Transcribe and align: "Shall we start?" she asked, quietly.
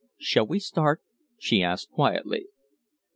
"Shall 0.17 0.47
we 0.47 0.57
start?" 0.59 1.03
she 1.37 1.61
asked, 1.61 1.91
quietly. 1.91 2.47